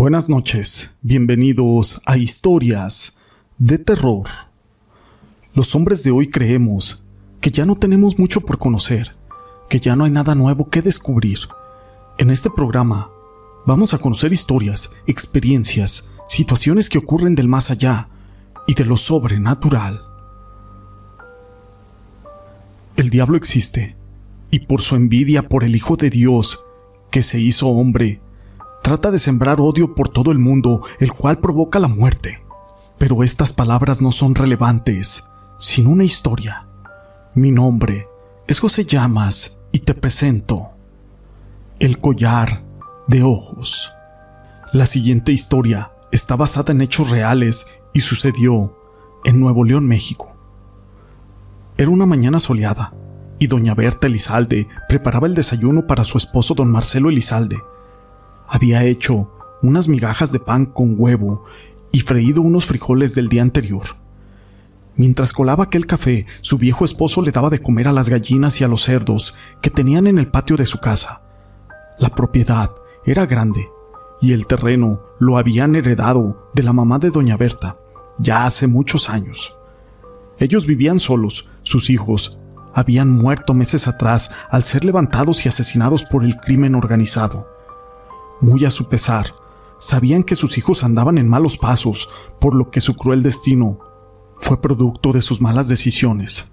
[0.00, 3.16] Buenas noches, bienvenidos a Historias
[3.58, 4.28] de Terror.
[5.54, 7.02] Los hombres de hoy creemos
[7.40, 9.16] que ya no tenemos mucho por conocer,
[9.68, 11.40] que ya no hay nada nuevo que descubrir.
[12.16, 13.10] En este programa
[13.66, 18.08] vamos a conocer historias, experiencias, situaciones que ocurren del más allá
[18.68, 20.00] y de lo sobrenatural.
[22.94, 23.96] El diablo existe,
[24.52, 26.64] y por su envidia por el Hijo de Dios,
[27.10, 28.20] que se hizo hombre,
[28.88, 32.42] trata de sembrar odio por todo el mundo, el cual provoca la muerte.
[32.96, 35.24] Pero estas palabras no son relevantes
[35.58, 36.66] sin una historia.
[37.34, 38.08] Mi nombre
[38.46, 40.70] es José Llamas y te presento
[41.78, 42.62] El collar
[43.08, 43.92] de ojos.
[44.72, 48.74] La siguiente historia está basada en hechos reales y sucedió
[49.24, 50.34] en Nuevo León, México.
[51.76, 52.94] Era una mañana soleada
[53.38, 57.58] y doña Berta Elizalde preparaba el desayuno para su esposo don Marcelo Elizalde
[58.48, 59.30] había hecho
[59.62, 61.44] unas migajas de pan con huevo
[61.92, 63.84] y freído unos frijoles del día anterior.
[64.96, 68.64] Mientras colaba aquel café, su viejo esposo le daba de comer a las gallinas y
[68.64, 71.22] a los cerdos que tenían en el patio de su casa.
[71.98, 72.70] La propiedad
[73.04, 73.68] era grande
[74.20, 77.76] y el terreno lo habían heredado de la mamá de doña Berta
[78.18, 79.54] ya hace muchos años.
[80.38, 82.38] Ellos vivían solos, sus hijos
[82.74, 87.57] habían muerto meses atrás al ser levantados y asesinados por el crimen organizado
[88.40, 89.34] muy a su pesar,
[89.78, 92.08] sabían que sus hijos andaban en malos pasos,
[92.40, 93.78] por lo que su cruel destino
[94.36, 96.50] fue producto de sus malas decisiones.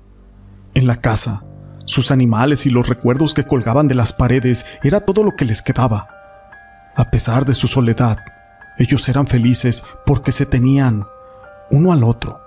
[0.73, 1.45] En la casa,
[1.85, 5.61] sus animales y los recuerdos que colgaban de las paredes era todo lo que les
[5.61, 6.07] quedaba.
[6.95, 8.17] A pesar de su soledad,
[8.77, 11.05] ellos eran felices porque se tenían
[11.69, 12.39] uno al otro.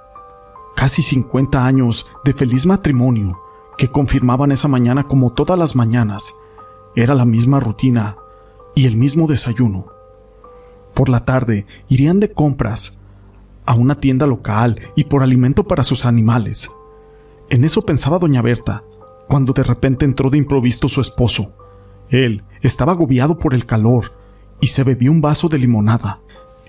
[0.77, 3.39] Casi 50 años de feliz matrimonio
[3.77, 6.35] que confirmaban esa mañana como todas las mañanas.
[6.97, 8.17] Era la misma rutina
[8.79, 9.87] y el mismo desayuno.
[10.95, 12.97] Por la tarde irían de compras
[13.67, 16.71] a una tienda local y por alimento para sus animales.
[17.51, 18.85] En eso pensaba doña Berta,
[19.27, 21.57] cuando de repente entró de improviso su esposo.
[22.09, 24.17] Él estaba agobiado por el calor
[24.61, 26.21] y se bebió un vaso de limonada.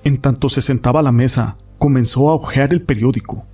[0.03, 3.45] En tanto se sentaba a la mesa, comenzó a hojear el periódico.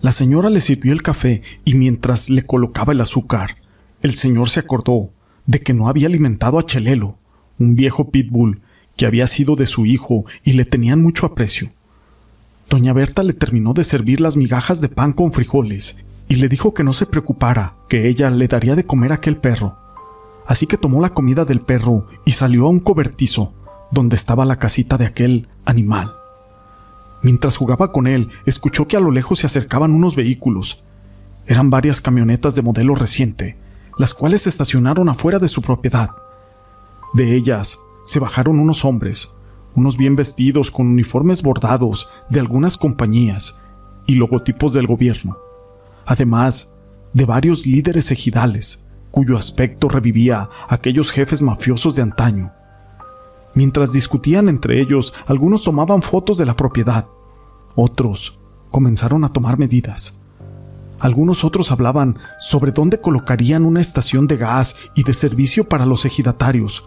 [0.00, 3.58] La señora le sirvió el café y mientras le colocaba el azúcar,
[4.02, 5.10] el señor se acordó
[5.46, 7.18] de que no había alimentado a Chelelo
[7.58, 8.60] un viejo pitbull
[8.96, 11.70] que había sido de su hijo y le tenían mucho aprecio.
[12.68, 16.74] Doña Berta le terminó de servir las migajas de pan con frijoles y le dijo
[16.74, 19.76] que no se preocupara, que ella le daría de comer a aquel perro.
[20.46, 23.52] Así que tomó la comida del perro y salió a un cobertizo,
[23.90, 26.14] donde estaba la casita de aquel animal.
[27.22, 30.84] Mientras jugaba con él, escuchó que a lo lejos se acercaban unos vehículos.
[31.46, 33.56] Eran varias camionetas de modelo reciente,
[33.98, 36.10] las cuales se estacionaron afuera de su propiedad.
[37.16, 39.32] De ellas se bajaron unos hombres,
[39.74, 43.58] unos bien vestidos con uniformes bordados de algunas compañías
[44.06, 45.38] y logotipos del gobierno,
[46.04, 46.70] además
[47.14, 52.52] de varios líderes ejidales, cuyo aspecto revivía aquellos jefes mafiosos de antaño.
[53.54, 57.06] Mientras discutían entre ellos, algunos tomaban fotos de la propiedad,
[57.74, 58.38] otros
[58.70, 60.18] comenzaron a tomar medidas.
[60.98, 66.04] Algunos otros hablaban sobre dónde colocarían una estación de gas y de servicio para los
[66.04, 66.86] ejidatarios,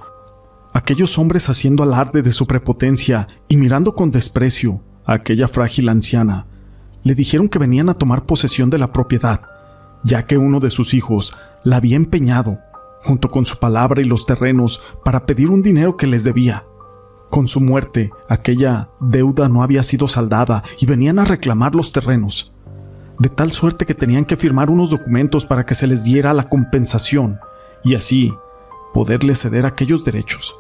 [0.73, 6.47] aquellos hombres haciendo alarde de su prepotencia y mirando con desprecio a aquella frágil anciana,
[7.03, 9.41] le dijeron que venían a tomar posesión de la propiedad,
[10.03, 12.59] ya que uno de sus hijos la había empeñado,
[13.01, 16.65] junto con su palabra y los terrenos, para pedir un dinero que les debía.
[17.29, 22.51] Con su muerte, aquella deuda no había sido saldada y venían a reclamar los terrenos,
[23.19, 26.49] de tal suerte que tenían que firmar unos documentos para que se les diera la
[26.49, 27.39] compensación,
[27.83, 28.33] y así
[28.93, 30.55] poderle ceder aquellos derechos.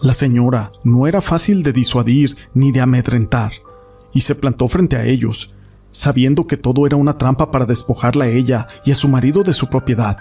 [0.00, 3.52] La señora no era fácil de disuadir ni de amedrentar,
[4.12, 5.54] y se plantó frente a ellos,
[5.90, 9.54] sabiendo que todo era una trampa para despojarla a ella y a su marido de
[9.54, 10.18] su propiedad,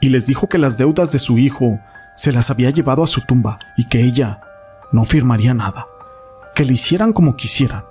[0.00, 1.78] y les dijo que las deudas de su hijo
[2.16, 4.40] se las había llevado a su tumba y que ella
[4.92, 5.86] no firmaría nada,
[6.54, 7.84] que le hicieran como quisieran.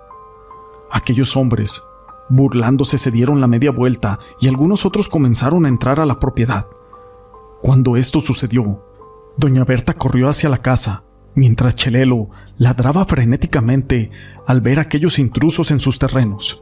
[0.91, 1.81] Aquellos hombres,
[2.29, 6.67] burlándose, se dieron la media vuelta y algunos otros comenzaron a entrar a la propiedad.
[7.63, 8.83] Cuando esto sucedió,
[9.37, 12.27] doña Berta corrió hacia la casa, mientras Chelelo
[12.57, 14.11] ladraba frenéticamente
[14.45, 16.61] al ver aquellos intrusos en sus terrenos.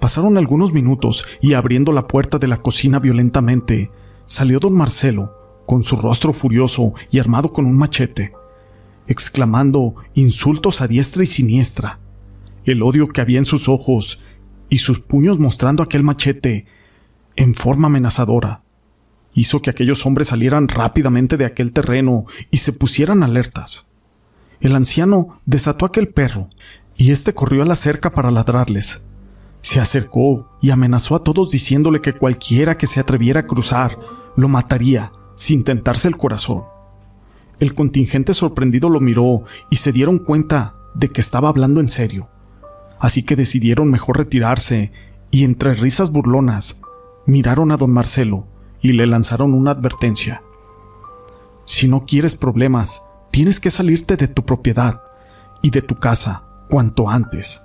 [0.00, 3.90] Pasaron algunos minutos y abriendo la puerta de la cocina violentamente,
[4.28, 5.34] salió don Marcelo,
[5.66, 8.32] con su rostro furioso y armado con un machete,
[9.08, 11.98] exclamando insultos a diestra y siniestra.
[12.64, 14.22] El odio que había en sus ojos
[14.68, 16.64] y sus puños mostrando aquel machete
[17.34, 18.62] en forma amenazadora
[19.36, 23.86] hizo que aquellos hombres salieran rápidamente de aquel terreno y se pusieran alertas.
[24.60, 26.48] el anciano desató aquel perro,
[26.96, 29.02] y éste corrió a la cerca para ladrarles.
[29.60, 33.98] Se acercó y amenazó a todos diciéndole que cualquiera que se atreviera a cruzar
[34.34, 36.64] lo mataría sin tentarse el corazón.
[37.60, 42.30] El contingente sorprendido lo miró y se dieron cuenta de que estaba hablando en serio.
[42.98, 44.92] Así que decidieron mejor retirarse
[45.30, 46.80] y entre risas burlonas
[47.26, 48.46] miraron a don Marcelo
[48.80, 50.42] y le lanzaron una advertencia.
[51.64, 55.02] Si no quieres problemas, tienes que salirte de tu propiedad
[55.62, 57.64] y de tu casa cuanto antes.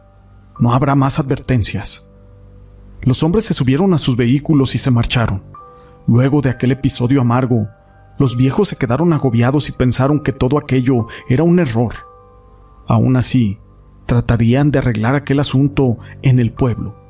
[0.59, 2.09] No habrá más advertencias.
[3.01, 5.43] Los hombres se subieron a sus vehículos y se marcharon.
[6.07, 7.67] Luego de aquel episodio amargo,
[8.19, 11.93] los viejos se quedaron agobiados y pensaron que todo aquello era un error.
[12.87, 13.59] Aún así,
[14.05, 17.00] tratarían de arreglar aquel asunto en el pueblo.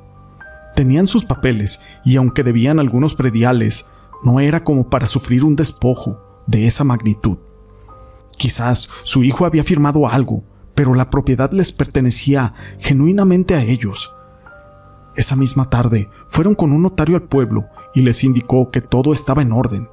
[0.82, 3.88] Tenían sus papeles y aunque debían algunos prediales,
[4.24, 6.18] no era como para sufrir un despojo
[6.48, 7.38] de esa magnitud.
[8.36, 10.42] Quizás su hijo había firmado algo,
[10.74, 14.12] pero la propiedad les pertenecía genuinamente a ellos.
[15.14, 19.40] Esa misma tarde fueron con un notario al pueblo y les indicó que todo estaba
[19.40, 19.88] en orden,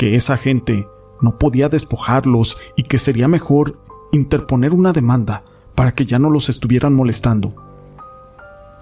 [0.00, 0.88] que esa gente
[1.22, 3.78] no podía despojarlos y que sería mejor
[4.10, 5.44] interponer una demanda
[5.76, 7.67] para que ya no los estuvieran molestando.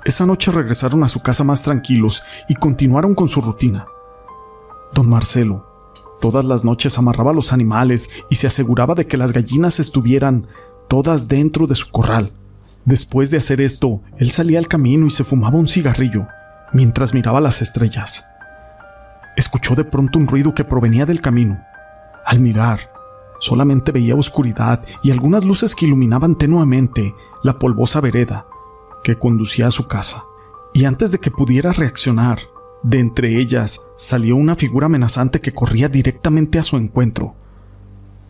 [0.07, 3.89] Esa noche regresaron a su casa más tranquilos y continuaron con su rutina.
[4.93, 5.67] Don Marcelo
[6.21, 10.47] todas las noches amarraba los animales y se aseguraba de que las gallinas estuvieran
[10.87, 12.33] todas dentro de su corral.
[12.85, 16.29] Después de hacer esto, él salía al camino y se fumaba un cigarrillo
[16.73, 18.25] mientras miraba las estrellas.
[19.37, 21.61] Escuchó de pronto un ruido que provenía del camino.
[22.25, 22.93] Al mirar,
[23.41, 27.13] solamente veía oscuridad y algunas luces que iluminaban tenuamente
[27.43, 28.47] la polvosa vereda
[29.07, 30.25] que conducía a su casa.
[30.75, 32.41] Y antes de que pudiera reaccionar,
[32.83, 37.37] de entre ellas salió una figura amenazante que corría directamente a su encuentro.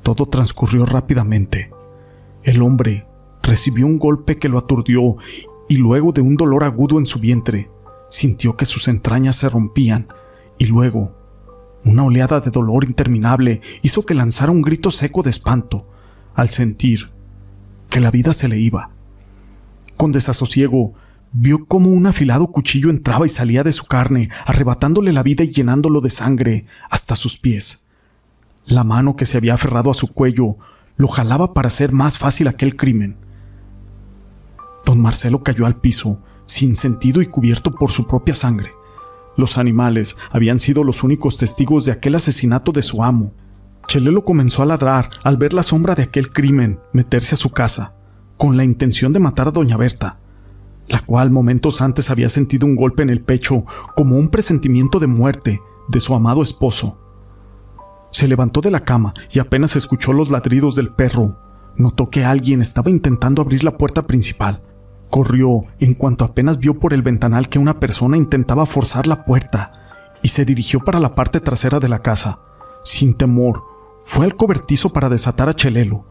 [0.03, 1.71] Todo transcurrió rápidamente.
[2.43, 3.07] El hombre
[3.43, 5.17] recibió un golpe que lo aturdió
[5.67, 7.71] y luego de un dolor agudo en su vientre,
[8.11, 10.09] sintió que sus entrañas se rompían
[10.59, 11.17] y luego
[11.87, 15.89] una oleada de dolor interminable hizo que lanzara un grito seco de espanto
[16.35, 17.09] al sentir
[17.89, 18.91] que la vida se le iba.
[19.97, 20.95] Con desasosiego,
[21.33, 25.49] vio cómo un afilado cuchillo entraba y salía de su carne, arrebatándole la vida y
[25.49, 27.85] llenándolo de sangre hasta sus pies.
[28.67, 30.57] La mano que se había aferrado a su cuello
[30.97, 33.17] lo jalaba para hacer más fácil aquel crimen.
[34.85, 38.73] Don Marcelo cayó al piso, sin sentido y cubierto por su propia sangre.
[39.37, 43.33] Los animales habían sido los únicos testigos de aquel asesinato de su amo.
[43.87, 47.96] Chelelo comenzó a ladrar al ver la sombra de aquel crimen meterse a su casa,
[48.37, 50.19] con la intención de matar a doña Berta,
[50.89, 55.07] la cual momentos antes había sentido un golpe en el pecho como un presentimiento de
[55.07, 56.99] muerte de su amado esposo.
[58.11, 61.37] Se levantó de la cama y apenas escuchó los ladridos del perro,
[61.77, 64.63] notó que alguien estaba intentando abrir la puerta principal.
[65.11, 69.73] Corrió en cuanto apenas vio por el ventanal que una persona intentaba forzar la puerta
[70.23, 72.41] y se dirigió para la parte trasera de la casa.
[72.83, 73.63] Sin temor,
[74.03, 76.05] fue al cobertizo para desatar a Chelelo.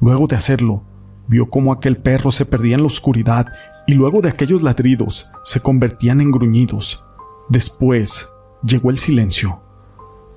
[0.00, 0.84] Luego de hacerlo,
[1.28, 3.46] vio cómo aquel perro se perdía en la oscuridad
[3.86, 7.04] y luego de aquellos ladridos se convertían en gruñidos.
[7.48, 8.30] Después
[8.62, 9.62] llegó el silencio.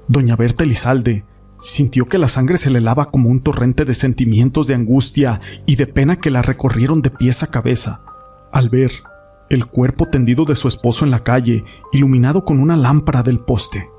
[0.07, 1.25] Doña Berta Elizalde
[1.63, 5.75] sintió que la sangre se le lava como un torrente de sentimientos de angustia y
[5.75, 8.01] de pena que la recorrieron de pies a cabeza
[8.51, 8.91] al ver
[9.49, 13.89] el cuerpo tendido de su esposo en la calle, iluminado con una lámpara del poste.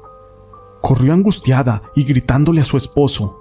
[0.80, 3.38] Corrió angustiada y gritándole a su esposo,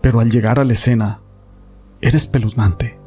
[0.00, 1.22] pero al llegar a la escena,
[2.00, 2.98] era espeluznante.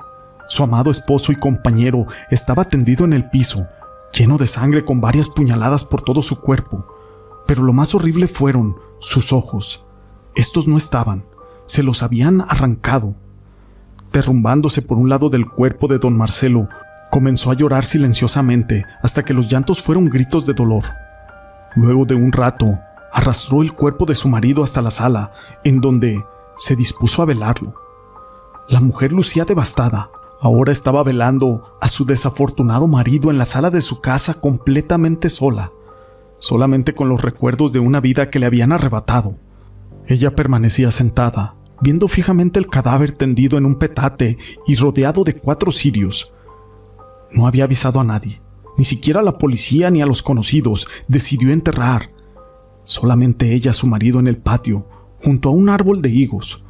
[0.48, 3.68] Su amado esposo y compañero estaba tendido en el piso,
[4.12, 6.86] lleno de sangre con varias puñaladas por todo su cuerpo.
[7.46, 9.86] Pero lo más horrible fueron sus ojos.
[10.36, 11.24] Estos no estaban,
[11.66, 13.16] se los habían arrancado.
[14.12, 16.68] Derrumbándose por un lado del cuerpo de don Marcelo,
[17.12, 20.86] comenzó a llorar silenciosamente hasta que los llantos fueron gritos de dolor.
[21.76, 22.80] Luego de un rato,
[23.12, 25.32] arrastró el cuerpo de su marido hasta la sala,
[25.64, 26.24] en donde
[26.58, 27.89] se dispuso a velarlo.
[28.70, 30.12] La mujer lucía devastada,
[30.42, 35.74] Ahora estaba velando a su desafortunado marido en la sala de su casa completamente sola,
[36.38, 39.36] solamente con los recuerdos de una vida que le habían arrebatado.
[40.08, 45.74] Ella permanecía sentada, viendo fijamente el cadáver tendido en un petate y rodeado de cuatro
[45.74, 46.32] cirios.
[47.32, 48.42] No había avisado a nadie,
[48.78, 52.12] ni siquiera a la policía ni a los conocidos, decidió enterrar.
[52.86, 54.88] Solamente ella, su marido en el patio,
[55.22, 56.64] junto a un árbol de higos.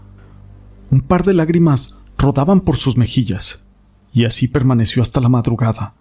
[0.92, 3.64] Un par de lágrimas rodaban por sus mejillas,
[4.12, 5.94] y así permaneció hasta la madrugada.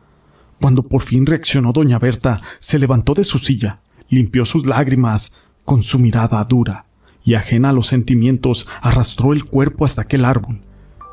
[0.60, 5.32] Cuando por fin reaccionó doña Berta, se levantó de su silla, limpió sus lágrimas
[5.64, 6.86] con su mirada dura,
[7.22, 10.60] y ajena a los sentimientos, arrastró el cuerpo hasta aquel árbol.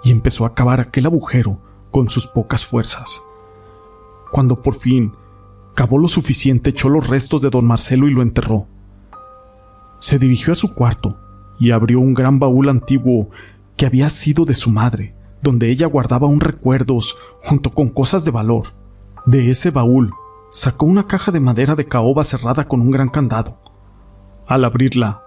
[0.04, 3.24] y empezó a cavar aquel agujero con sus pocas fuerzas.
[4.32, 5.14] Cuando por fin
[5.74, 8.68] cavó lo suficiente, echó los restos de don Marcelo y lo enterró.
[9.98, 11.18] Se dirigió a su cuarto
[11.60, 13.32] y abrió un gran baúl antiguo
[13.76, 18.32] que había sido de su madre, donde ella guardaba un recuerdos junto con cosas de
[18.32, 18.74] valor.
[19.26, 20.12] De ese baúl
[20.52, 23.60] sacó una caja de madera de caoba cerrada con un gran candado.
[24.48, 25.24] Al abrirla,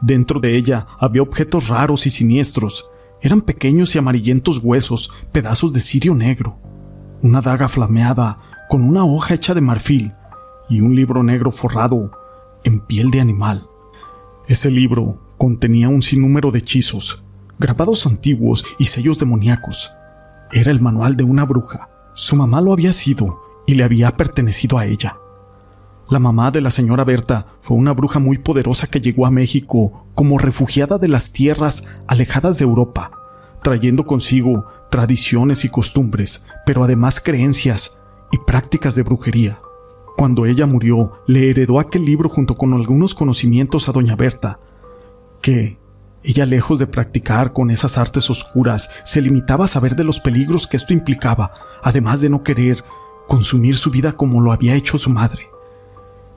[0.00, 2.90] dentro de ella había objetos raros y siniestros.
[3.20, 6.58] Eran pequeños y amarillentos huesos, pedazos de cirio negro,
[7.22, 8.38] una daga flameada
[8.68, 10.12] con una hoja hecha de marfil
[10.68, 12.12] y un libro negro forrado
[12.62, 13.68] en piel de animal.
[14.46, 17.24] Ese libro contenía un sinnúmero de hechizos,
[17.58, 19.92] grabados antiguos y sellos demoníacos.
[20.52, 21.90] Era el manual de una bruja.
[22.14, 25.18] Su mamá lo había sido y le había pertenecido a ella.
[26.08, 30.06] La mamá de la señora Berta fue una bruja muy poderosa que llegó a México
[30.14, 33.10] como refugiada de las tierras alejadas de Europa,
[33.62, 37.98] trayendo consigo tradiciones y costumbres, pero además creencias
[38.32, 39.60] y prácticas de brujería.
[40.16, 44.60] Cuando ella murió, le heredó aquel libro junto con algunos conocimientos a doña Berta,
[45.42, 45.78] que,
[46.22, 50.66] ella lejos de practicar con esas artes oscuras, se limitaba a saber de los peligros
[50.66, 52.84] que esto implicaba, además de no querer
[53.26, 55.48] consumir su vida como lo había hecho su madre.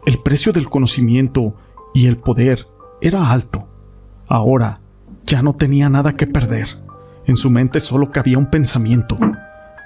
[0.06, 1.56] El precio del conocimiento
[1.94, 2.68] y el poder
[3.02, 3.68] era alto.
[4.28, 4.82] Ahora
[5.26, 6.68] ya no tenía nada que perder.
[7.26, 9.18] En su mente solo cabía un pensamiento,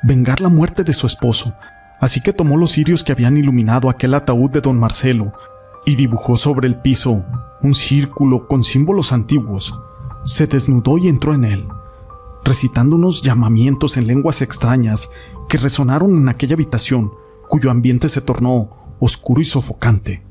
[0.04, 1.54] vengar la muerte de su esposo,
[2.00, 5.34] así que tomó los cirios que habían iluminado aquel ataúd de don Marcelo
[5.86, 7.24] y dibujó sobre el piso
[7.66, 9.80] un círculo con símbolos antiguos.
[10.24, 11.68] Se desnudó y entró en él,
[12.44, 15.10] recitando unos llamamientos en lenguas extrañas
[15.50, 17.12] que resonaron en aquella habitación,
[17.50, 18.70] cuyo ambiente se tornó
[19.00, 20.22] oscuro y sofocante.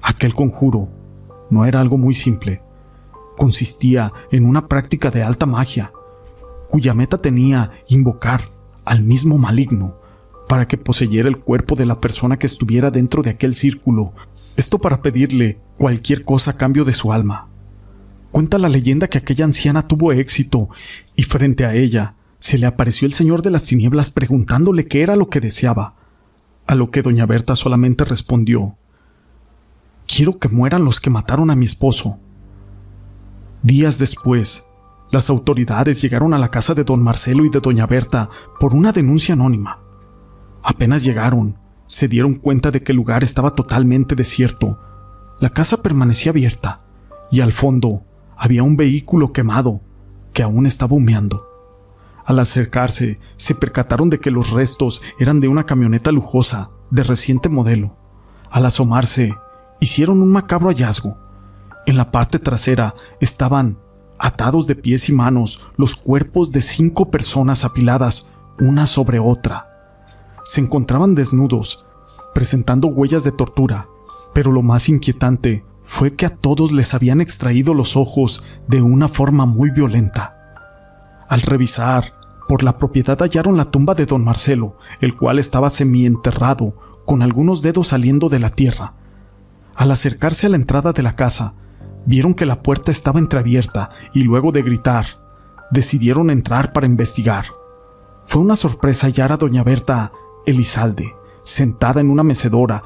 [0.00, 0.88] Aquel conjuro
[1.50, 2.62] no era algo muy simple.
[3.36, 5.92] Consistía en una práctica de alta magia,
[6.70, 8.52] cuya meta tenía invocar
[8.84, 9.96] al mismo maligno
[10.48, 14.12] para que poseyera el cuerpo de la persona que estuviera dentro de aquel círculo
[14.56, 17.48] esto para pedirle cualquier cosa a cambio de su alma.
[18.30, 20.68] Cuenta la leyenda que aquella anciana tuvo éxito
[21.14, 25.16] y frente a ella se le apareció el Señor de las Tinieblas preguntándole qué era
[25.16, 25.94] lo que deseaba,
[26.66, 28.76] a lo que doña Berta solamente respondió
[30.06, 32.18] Quiero que mueran los que mataron a mi esposo.
[33.62, 34.66] Días después,
[35.10, 38.28] las autoridades llegaron a la casa de don Marcelo y de doña Berta
[38.60, 39.80] por una denuncia anónima.
[40.62, 44.78] Apenas llegaron, se dieron cuenta de que el lugar estaba totalmente desierto.
[45.40, 46.82] La casa permanecía abierta
[47.30, 48.02] y al fondo
[48.36, 49.80] había un vehículo quemado
[50.32, 51.46] que aún estaba humeando.
[52.24, 57.48] Al acercarse, se percataron de que los restos eran de una camioneta lujosa de reciente
[57.48, 57.96] modelo.
[58.50, 59.34] Al asomarse,
[59.80, 61.18] hicieron un macabro hallazgo.
[61.86, 63.78] En la parte trasera estaban,
[64.18, 69.74] atados de pies y manos, los cuerpos de cinco personas apiladas una sobre otra
[70.44, 71.86] se encontraban desnudos,
[72.34, 73.88] presentando huellas de tortura,
[74.34, 79.08] pero lo más inquietante fue que a todos les habían extraído los ojos de una
[79.08, 80.36] forma muy violenta.
[81.28, 82.14] Al revisar,
[82.48, 86.74] por la propiedad hallaron la tumba de don Marcelo, el cual estaba semienterrado,
[87.06, 88.94] con algunos dedos saliendo de la tierra.
[89.74, 91.54] Al acercarse a la entrada de la casa,
[92.06, 95.06] vieron que la puerta estaba entreabierta y luego de gritar,
[95.70, 97.46] decidieron entrar para investigar.
[98.26, 100.12] Fue una sorpresa hallar a doña Berta
[100.46, 102.82] Elizalde, sentada en una mecedora,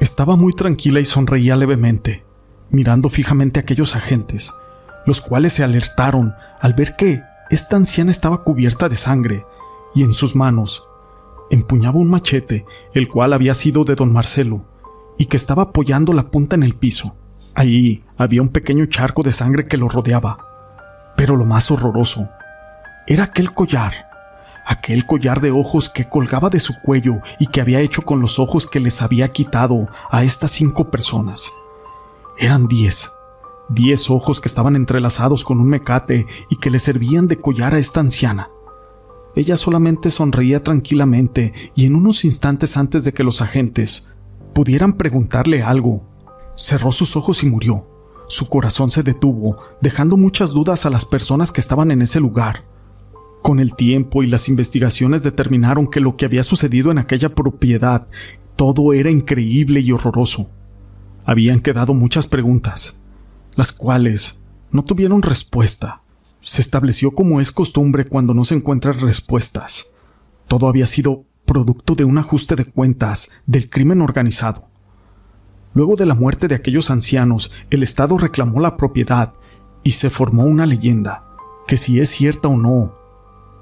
[0.00, 2.24] estaba muy tranquila y sonreía levemente,
[2.70, 4.54] mirando fijamente a aquellos agentes,
[5.06, 9.44] los cuales se alertaron al ver que esta anciana estaba cubierta de sangre
[9.94, 10.84] y en sus manos
[11.50, 14.64] empuñaba un machete, el cual había sido de don Marcelo,
[15.16, 17.16] y que estaba apoyando la punta en el piso.
[17.54, 20.38] Allí había un pequeño charco de sangre que lo rodeaba.
[21.16, 22.28] Pero lo más horroroso
[23.06, 24.07] era aquel collar
[24.68, 28.38] aquel collar de ojos que colgaba de su cuello y que había hecho con los
[28.38, 31.50] ojos que les había quitado a estas cinco personas.
[32.36, 33.10] Eran diez,
[33.70, 37.78] diez ojos que estaban entrelazados con un mecate y que le servían de collar a
[37.78, 38.50] esta anciana.
[39.34, 44.10] Ella solamente sonreía tranquilamente y en unos instantes antes de que los agentes
[44.52, 46.02] pudieran preguntarle algo,
[46.56, 47.86] cerró sus ojos y murió.
[48.28, 52.64] Su corazón se detuvo, dejando muchas dudas a las personas que estaban en ese lugar.
[53.42, 58.06] Con el tiempo y las investigaciones determinaron que lo que había sucedido en aquella propiedad
[58.56, 60.50] todo era increíble y horroroso.
[61.24, 62.98] Habían quedado muchas preguntas,
[63.54, 64.40] las cuales
[64.72, 66.02] no tuvieron respuesta.
[66.40, 69.90] Se estableció como es costumbre cuando no se encuentran respuestas.
[70.48, 74.68] Todo había sido producto de un ajuste de cuentas del crimen organizado.
[75.72, 79.34] Luego de la muerte de aquellos ancianos, el Estado reclamó la propiedad
[79.84, 81.24] y se formó una leyenda,
[81.68, 82.97] que si es cierta o no,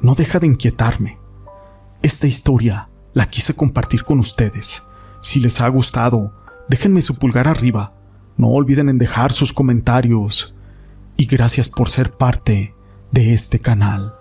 [0.00, 1.18] no deja de inquietarme.
[2.02, 4.82] Esta historia la quise compartir con ustedes.
[5.20, 6.32] Si les ha gustado,
[6.68, 7.94] déjenme su pulgar arriba.
[8.36, 10.54] No olviden en dejar sus comentarios.
[11.16, 12.74] Y gracias por ser parte
[13.10, 14.15] de este canal.